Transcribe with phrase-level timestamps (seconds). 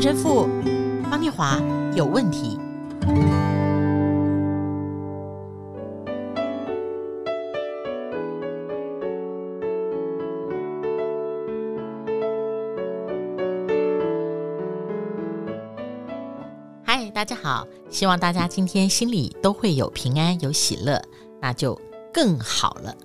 [0.00, 0.48] 陈神父，
[1.10, 1.60] 方念华
[1.94, 2.58] 有问题。
[16.82, 20.98] 嗨，大家好，希望大家今天心里都会有平安、有喜乐，
[21.42, 21.78] 那就
[22.10, 22.96] 更好了。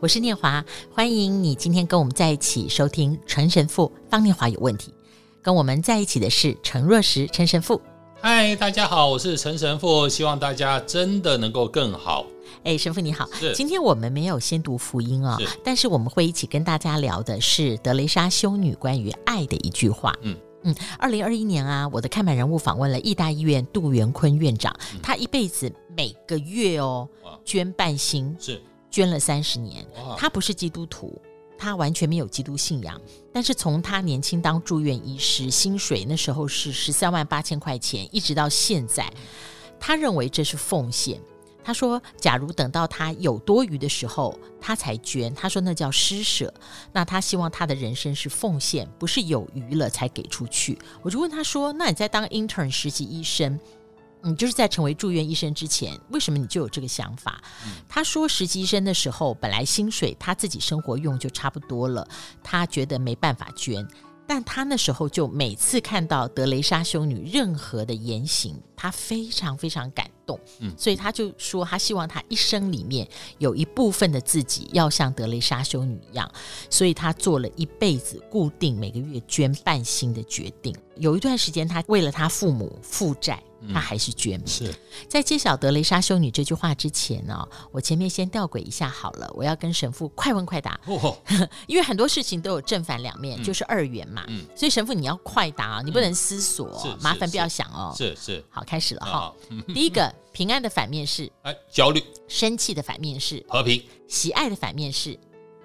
[0.00, 4.92] 我是念华，欢迎你今天跟我们在一起收听陈神父方念华有问题。
[5.42, 7.82] 跟我们在一起的是陈若石陈神父。
[8.20, 12.24] 嗨，大家好，我是陈神父，希望大家真的能够更好。
[12.62, 20.14] 哎，神父你好，今天我们没有先读福音哦，但是我们会一起跟大家聊的是德雷莎修女关于爱的一句话。
[20.22, 27.08] 嗯嗯，二零二一年啊，我的看板人物访问了义大医院杜元坤院长，嗯、他一辈子每个月哦
[27.44, 29.84] 捐半薪，是捐了三十年，
[30.16, 31.20] 他不是基督徒。
[31.62, 33.00] 他完全没有基督信仰，
[33.32, 39.08] 但是从他年轻当住院医师，薪水那时候是十三万八千块钱，一直到现在，
[39.78, 41.20] 他认为这是奉献。
[41.62, 46.52] 他说：“假如等到他有多余的时候，他才捐。”他说：“那叫施舍。”
[46.92, 50.76] 那他希望他的人生是奉献，不是有余了才给出去。
[51.02, 53.56] 我就问他说：“那你在当 intern 实习医生？”
[54.24, 57.42] 你就是在成为住院医生之前，为什么你就有这个想法？
[57.66, 62.06] 嗯、他说，实习医生的时候，本来薪水他自己生活用就差不多了，
[62.42, 63.86] 他觉得没办法捐。
[64.24, 70.38] 但他那时候就每次看到德雷莎修女任何的言行，他非常非常感动。
[70.60, 73.06] 嗯，所以他就说，他希望他一生里面
[73.38, 76.32] 有一部分的自己要像德雷莎修女一样，
[76.70, 80.74] 所以他做了一辈子固定每个月捐半薪的决定。
[80.96, 83.42] 有一段时间，他为了他父母负债。
[83.72, 84.40] 他还是捐。
[84.46, 84.74] 是
[85.08, 89.30] 在揭晓德雷莎修女这句话之前呢、哦，我前面先吊诡一下好了。
[89.34, 91.16] 我要跟神父快问快答，哦、
[91.68, 94.24] 因为很多事情都有正反两面，嗯、就是二元嘛。
[94.28, 97.94] 嗯、所以神父你要快答，你不能思索，嗯、麻烦不要想哦。
[97.96, 99.34] 是是，好，开始了哈。
[99.68, 105.18] 第一个，平安的反面是 哎焦虑，生气的反面是和平，喜爱的反面是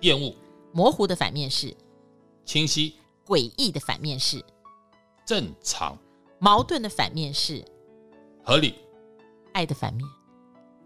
[0.00, 0.34] 厌恶，
[0.72, 1.74] 模糊的反面是
[2.44, 2.94] 清晰，
[3.26, 4.44] 诡异的反面是
[5.26, 5.98] 正常，
[6.38, 7.64] 矛盾的反面是。
[8.42, 8.74] 合理，
[9.52, 10.08] 爱的反面，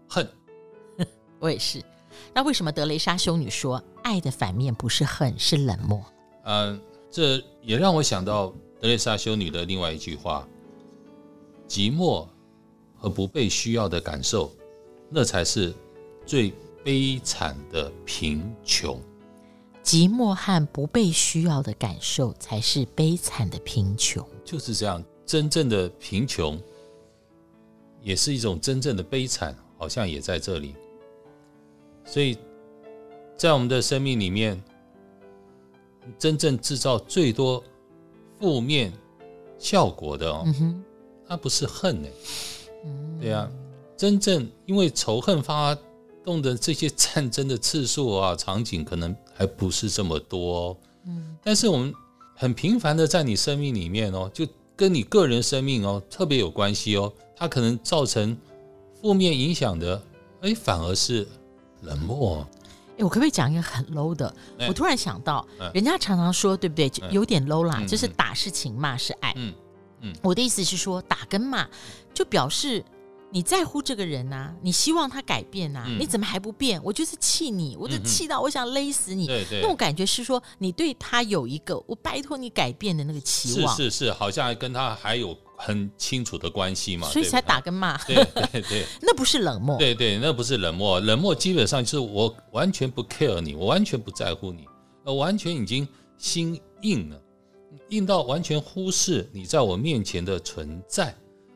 [0.07, 0.27] 恨。
[1.39, 1.83] 我也是。
[2.33, 6.03] 那为什么德雷莎修女说爱的反面不是恨，是冷漠？
[6.43, 6.79] 嗯、呃，
[7.11, 10.47] 这也让我想到德雷莎修女的另外一句话：
[11.67, 12.27] 寂寞
[12.95, 14.51] 和不被需要的感受，
[15.09, 15.73] 那才是
[16.25, 18.99] 最悲惨的贫穷。
[19.83, 24.25] 寂寞和不被需要的感受，才是悲惨的贫穷。
[24.43, 26.59] 就是这样，真正的贫穷。
[28.05, 30.75] 也是一种真正的悲惨，好像也在这里。
[32.05, 32.37] 所以，
[33.35, 34.63] 在我们的生命里面，
[36.19, 37.63] 真正制造最多
[38.39, 38.93] 负面
[39.57, 40.45] 效果的哦，
[41.27, 42.07] 它不是恨呢？
[43.19, 43.49] 对啊，
[43.97, 45.75] 真正因为仇恨发
[46.23, 50.77] 动的这些战争的次数啊，场景可能还不是这么多哦。
[51.07, 51.91] 嗯，但是我们
[52.35, 57.11] 很频繁的在你生命里面哦，就跟你个人生命哦特别有关系哦。
[57.35, 58.37] 它可能造成
[59.01, 60.01] 负面影响的，
[60.41, 61.27] 哎，反而是
[61.81, 62.47] 冷漠。
[62.97, 64.33] 哎，我可不可以讲一个很 low 的？
[64.67, 66.89] 我突然想到，人家常常说，对不对？
[67.11, 69.33] 有点 low 啦，就是打是情，骂是爱。
[69.35, 69.53] 嗯
[70.01, 71.67] 嗯，我的意思是说，打跟骂
[72.13, 72.83] 就表示。
[73.31, 76.81] 你在乎这个人呐、啊，你希望他改变呐、啊，嗯、你怎么还不变？
[76.83, 79.27] 我就是气你，我就气到我想勒死你。
[79.27, 83.75] 对对，那种感觉是说，你对他有一个我拜托你改变的那个期望。
[83.75, 87.97] 是是是，好像跟他还有很清楚的关系嘛，所以才打跟骂。
[88.05, 88.15] 对
[88.51, 89.77] 对对， 那不是冷漠。
[89.77, 94.65] 对对，那不是冷漠，冷漠基本上就是我完全不 care 你，我完全不在乎你，
[95.03, 95.85] 我完全已经
[96.17, 97.21] 心硬了，
[97.89, 101.07] 硬到完全忽视你在我面前的存在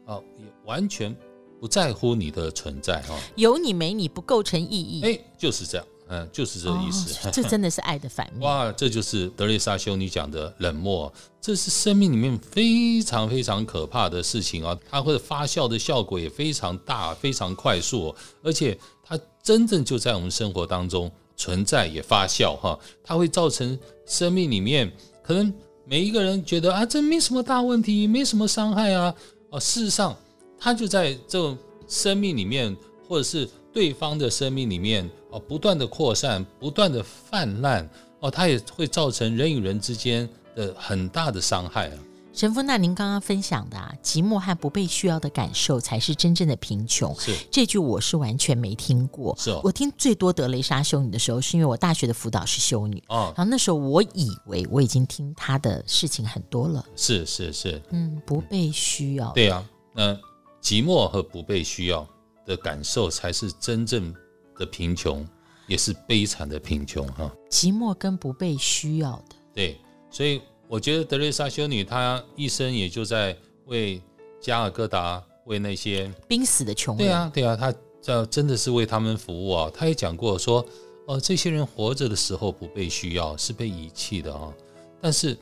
[0.05, 1.15] 啊，也完全。
[1.59, 5.01] 不在乎你的存在哈，有你没你不构成意义。
[5.03, 7.27] 哎，就是这样，嗯，就是这个意思。
[7.27, 8.41] 哦， 这真的是爱的反面。
[8.41, 11.11] 哇，这就是德雷莎修女讲的冷漠，
[11.41, 14.77] 这是生命里面非常非常可怕的事情啊！
[14.89, 22.79] 它会发酵的效果也非常大，非常快速，而且它真正就在我们生活当中存在也发酵哈。
[23.03, 24.89] 它会造成生命里面
[25.21, 25.53] 可能
[25.85, 29.13] 每一个人觉得啊，这没什么大问题，没什么伤害啊，
[29.51, 30.15] 啊，事实上。
[30.59, 31.57] 他就在这种
[31.87, 32.75] 生命里面，
[33.07, 37.89] 或者是对方的生命里面哦，不断的扩散，不断的泛滥
[38.19, 41.97] 哦，它也会造成人与人之间的很大的伤害啊。
[42.31, 47.13] 神父，那您刚刚分享的啊，寂寞和不被需要的感受才是真正的贫穷。
[47.19, 49.35] 是这句我是完全没听过。
[49.37, 56.85] 是哦，我听最多德雷莎修女的时候，是因为我大学的辅导是修女哦，然后那时候我以为我已经听她的事情很多了。
[56.95, 59.31] 是是是，嗯，不被需要。
[59.31, 60.17] 对啊，那
[60.61, 62.07] 寂寞和不被需要
[62.45, 64.13] 的感受才是真正
[64.57, 65.27] 的贫穷，
[65.67, 67.31] 也是悲惨的贫穷哈。
[67.49, 69.35] 寂寞跟不被需要的。
[69.53, 69.79] 对，
[70.09, 70.41] 所以。
[70.71, 73.35] 我觉得德瑞莎修女她一生也就在
[73.65, 73.99] 为
[74.39, 77.07] 加尔各答，为那些濒死的穷人。
[77.07, 79.71] 对啊，对啊，她这真的是为他们服务啊。
[79.73, 80.61] 她也讲过说，
[81.07, 84.53] 哦、呃，这些人活着的时候不被需要，是被遗弃的啊。
[85.01, 85.35] 但是，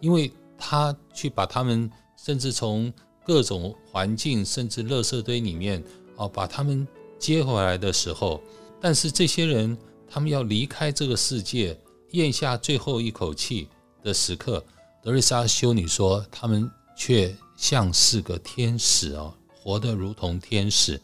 [0.00, 2.90] 因为她去把他们，甚至从
[3.24, 5.82] 各种环境，甚至垃圾堆里面
[6.16, 6.86] 啊，把他们
[7.18, 8.42] 接回来的时候，
[8.80, 9.76] 但是这些人
[10.08, 11.78] 他们要离开这个世界，
[12.10, 13.68] 咽下最后一口气。
[14.04, 14.60] 的时刻，
[15.00, 21.00] 德瑞莎修女说，他们却像是个天使啊，活得如同天使。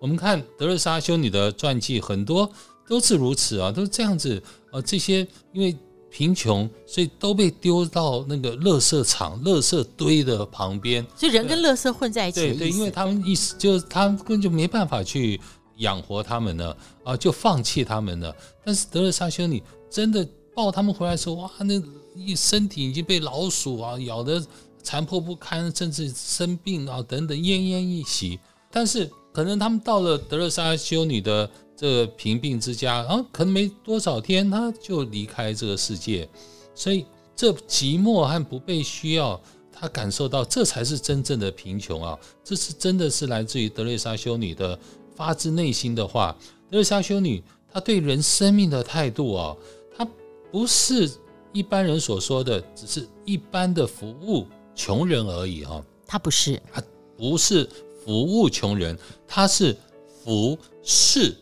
[0.00, 2.50] 我们看德瑞莎修女的传记，很多
[2.88, 4.42] 都是如此啊，都是这样子
[4.72, 4.80] 啊。
[4.80, 5.18] 这些
[5.52, 5.76] 因为
[6.10, 12.40] 贫穷，所以都被丢到那个垃圾场、垃圾堆的旁边，所以人跟垃圾混在一起。
[12.40, 15.40] 对对，因为他们意思就是他们根本就没办法去
[15.76, 18.34] 养活他们了啊，就放弃他们了。
[18.64, 21.80] 但是德勒莎修女真的抱他们回来的时候，哇，那。
[22.16, 24.44] 一身体已经被老鼠啊咬得
[24.82, 28.36] 残破不堪，甚至生病啊等等奄奄一息。
[28.68, 31.48] 但是可能他们到了德勒莎修女的
[31.80, 36.28] 这个贫病之家，啊，可能没多少天他就离开这个世界。
[36.74, 39.40] 所以这寂寞和不被需要，
[39.72, 42.18] 他感受到这才是真正的贫穷啊！
[42.44, 44.78] 这是真的是来自于德瑞莎修女的
[45.16, 46.36] 发自内心的话。
[46.68, 47.42] 德瑞莎修女
[47.72, 49.56] 她对人生命的态度啊，
[49.96, 50.06] 她
[50.52, 51.10] 不是。
[51.52, 56.82] 一般人所说的只是一般的服务穷人而已哈，她不是，她
[57.16, 57.66] 不是
[58.04, 59.74] 服务穷人，她是
[60.22, 61.34] 服侍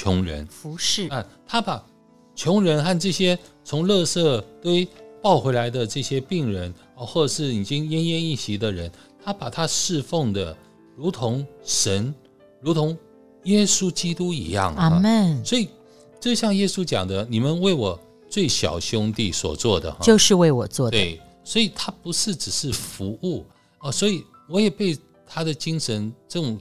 [0.00, 1.84] 穷人，服侍啊，他把
[2.34, 4.88] 穷人和这些从垃圾堆
[5.20, 8.90] 抱回来的这些病人啊，或者是已经奄奄一息的人，
[9.22, 10.56] 他把他侍奉的
[10.96, 12.14] 如同神，
[12.62, 12.96] 如同
[13.44, 15.44] 耶稣基督一样，阿门。
[15.44, 15.68] 所以
[16.18, 18.00] 就像耶稣讲的，你们为我。
[18.30, 20.92] 最小兄弟所做的，就是为我做的。
[20.92, 23.44] 对，所以他不是只是服务
[23.80, 24.96] 哦，所以我也被
[25.26, 26.56] 他的精神这种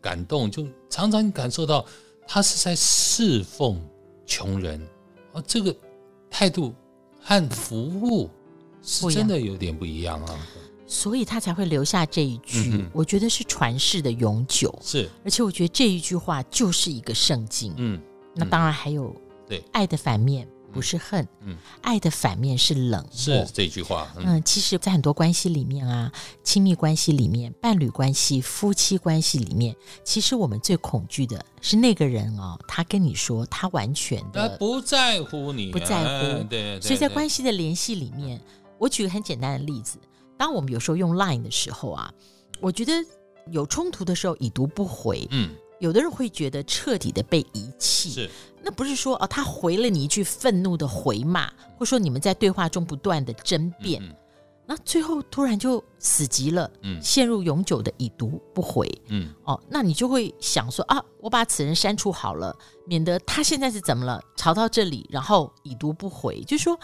[0.00, 1.84] 感动，就常常感受到
[2.32, 3.84] 他是在侍奉
[4.24, 4.80] 穷人。
[5.32, 5.74] 哦，这个
[6.30, 6.72] 态度
[7.20, 8.30] 和服务
[8.80, 10.38] 是真的有点不一样啊，
[10.86, 14.72] 所以他才会留下这一句，嗯、我觉得是传世的永久。
[14.80, 17.74] 是，而且我觉得这一句话就是一个圣经。
[17.78, 18.00] 嗯，
[18.32, 19.12] 那当然还有
[19.48, 19.60] 对。
[19.72, 20.46] 爱的反面。
[20.72, 23.12] 不是恨，嗯，爱的反面是冷漠。
[23.12, 24.12] 是这句话。
[24.16, 26.10] 嗯，嗯，其实，在很多关系里面啊，
[26.42, 29.74] 亲密关系里面，伴侣关系、夫妻关系里面，
[30.04, 36.42] 其实我们最恐惧的是那个人哦，他跟你说他完全的不在乎你，不在乎。
[36.44, 38.40] 对，所以在关系的联系里面，
[38.78, 39.98] 我举个很简单的例子，
[40.36, 42.12] 当我们有时候用 Line 的时候啊，
[42.60, 42.92] 我觉得
[43.50, 45.50] 有冲突的时候已读不回，嗯，
[45.80, 48.10] 有的人会觉得彻底的被遗弃。
[48.10, 48.30] 是。
[48.62, 54.16] 那不是说哦，他回了你一句愤怒的回骂，或者说你们在对话中不断的争辩，嗯嗯、
[54.66, 62.54] 那最后突然就死机了，嗯，陷入永久的已读不回，嗯，哦，那你就会想说啊，我把此人删除好了，
[62.84, 66.78] 免得他现在是怎么了，吵到这里，然后已读不回，就是说，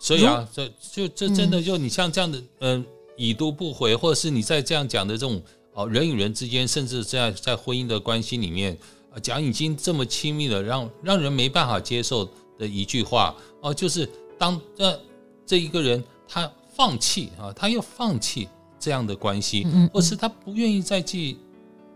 [0.00, 2.84] 所以啊，这就这真的就你像这样的，嗯、呃，
[3.18, 5.42] 已读不回，或者是你在这样讲的这种
[5.78, 8.76] 哦，人与人之间，甚至在在婚姻的关系里面。
[9.22, 14.08] 讲已经这么亲密了，让让人没办法接受的一句话哦，就是
[14.38, 15.00] 当这
[15.44, 21.38] 这一个人他放弃啊，他要放弃这样的关系，或是他不愿意再继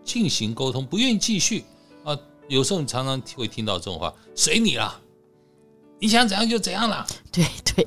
[0.04, 1.64] 进行沟通，不愿意继续
[2.02, 2.18] 啊。
[2.48, 5.00] 有时候你常常会听到这种话：“随你了，
[6.00, 7.06] 你想怎样就怎样了。
[7.30, 7.86] ”对对，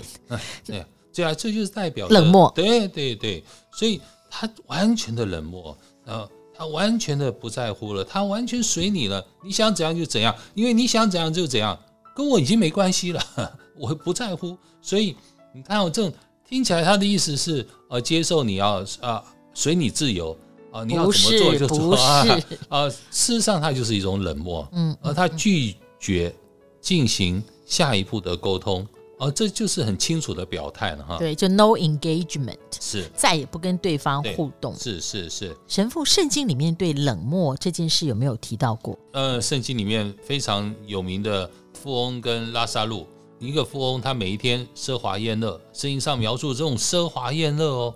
[0.66, 2.50] 对对啊，这就是代表冷漠。
[2.56, 4.00] 对对对，所以
[4.38, 6.30] 他完全的冷漠呃。
[6.58, 11.78] 他完全的不在乎了，他完全随你了，你想怎样就怎样，因为你想怎样就怎样，
[12.16, 13.22] 跟我已经没关系了，
[13.78, 14.58] 我不在乎。
[14.82, 15.18] 所以
[15.54, 16.14] 你看我这种
[16.48, 19.22] 听起来，他的意思是呃，接受你要啊，
[19.54, 20.32] 随你自由
[20.72, 22.26] 啊，你要怎么做就做啊
[22.70, 22.90] 啊。
[23.12, 26.34] 事实上，他就是一种冷漠，嗯，而他拒绝
[26.80, 28.88] 进行下一步的沟通。
[29.18, 31.18] 哦，这就是很清楚的表态了哈。
[31.18, 34.76] 对，就 no engagement，是再也不跟对方互动。
[34.76, 35.56] 是是是。
[35.68, 38.98] 神父，圣经里面对冷漠这件事有没有提到过？
[39.14, 43.08] 呃，圣经里面非常有名的富翁跟拉撒路，
[43.40, 47.96] 一个富翁他每一天奢华宴乐，圣经上描述这种奢华宴乐哦，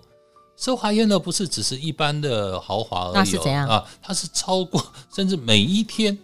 [0.57, 3.85] 奢华宴乐不是只是一般的豪华而已，那是怎样啊？
[4.01, 4.81] 它是超过，
[5.13, 6.17] 甚至每一天。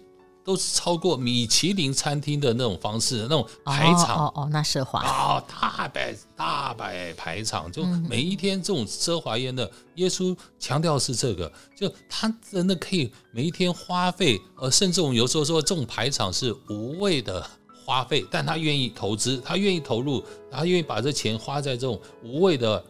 [0.45, 17.43] 都是超过米其林餐厅的那种方式，那种排场哦哦，哦，那奢华啊，大摆大摆排场，就每一天这种奢华宴的，耶稣强调是这个，就他真的可以每一天花费，呃，甚至我们有时候说这种排场是无谓的
[17.83, 22.85] 花费，但他愿意投资，他愿意投入，他愿意把这钱花在这种无谓的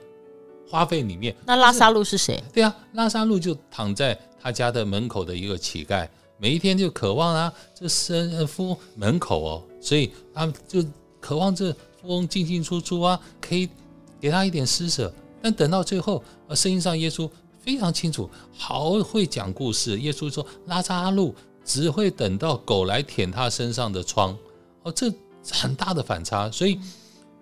[0.69, 1.33] 花费里面。
[1.45, 2.43] 那拉撒路是谁？
[2.53, 6.05] 对啊，拉撒路就躺在他家的门口的一个乞丐。
[6.37, 10.83] 每一天就渴望啊，这生富翁门口哦，所以他就
[11.19, 13.69] 渴望这富翁进进出出啊，可以
[14.19, 15.13] 给他一点施舍。
[15.41, 19.99] 但等到最后，呃，圣经上耶稣非常清楚，好会讲故事。
[19.99, 24.37] 耶稣说，拉撒路只会等到狗来舔他身上的疮，
[24.83, 25.11] 哦，这
[25.51, 26.49] 很大的反差。
[26.51, 26.79] 所以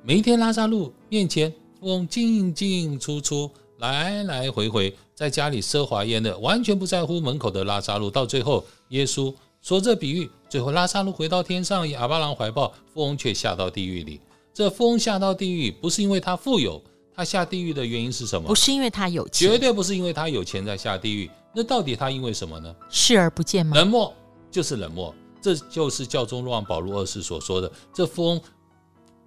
[0.04, 3.50] 每一天拉扎路面前，富翁进进出出。
[3.80, 8.10] 来来回回在家里奢华宴乐，完全不在乎门口的拉撒路。
[8.10, 14.20] 到最后，耶稣说这比喻，最后拉撒路回到天上，亚巴郎怀抱，富翁却下到地狱里。
[14.54, 16.82] 这富翁下到地狱，不是因为他富有，
[17.16, 18.48] 他下地狱的原因是什么？
[18.48, 21.30] 不是因为他有钱，绝对不是因为他有钱在下地狱。
[21.54, 22.76] 那到底他因为什么呢？
[22.90, 23.76] 视而不见吗？
[23.76, 24.12] 冷漠
[24.50, 27.72] 就是冷漠，这就是教宗若望保禄二世所说的。
[27.94, 28.42] 这富翁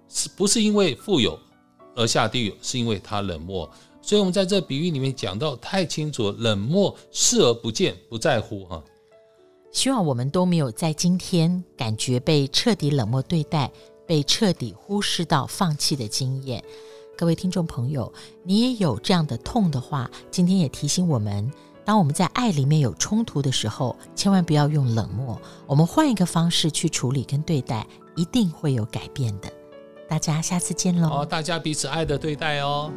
[0.09, 1.39] 是不是因为富有
[1.95, 2.53] 而下地狱？
[2.61, 3.69] 是因为他冷漠。
[4.01, 8.81] 所以，我们在这比喻里面讲到太清楚，冷漠、视而不见、不在乎哈。
[9.71, 13.69] 希望我们都没有在今天感觉被彻底冷漠对待、
[14.07, 16.63] 被彻底忽视到放弃的经验。
[17.17, 18.11] 各位听众朋友，
[18.43, 21.51] 你也有这样的痛的话，今天也提醒我们：
[21.83, 27.85] 当我们在爱里面有冲突的时候，千万不要用冷漠，我们换一个方式去处理跟对待，
[28.15, 29.51] 一定会有改变的。
[30.07, 31.09] 大家下次见喽！
[31.09, 32.91] 好，大家彼此爱的对待哦。